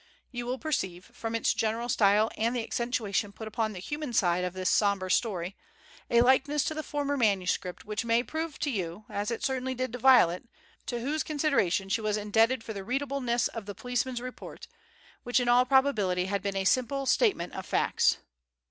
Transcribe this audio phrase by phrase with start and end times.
[0.31, 4.43] You will perceive, from its general style and the accentuation put upon the human side
[4.43, 5.55] of this sombre story,
[6.09, 9.93] a likeness to the former manuscript which may prove to you, as it certainly did
[9.93, 10.43] to Violet,
[10.87, 14.67] to whose consideration she was indebted for the readableness of the policeman's report,
[15.21, 18.17] which in all probability had been a simple statement of facts.